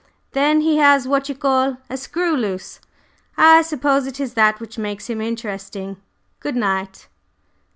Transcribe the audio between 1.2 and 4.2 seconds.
you call a screw loose. I suppose it